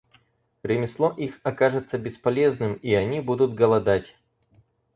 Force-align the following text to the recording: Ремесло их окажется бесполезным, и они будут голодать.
Ремесло 0.63 1.11
их 1.11 1.39
окажется 1.43 1.99
бесполезным, 1.99 2.73
и 2.73 2.95
они 2.95 3.19
будут 3.19 3.53
голодать. 3.53 4.15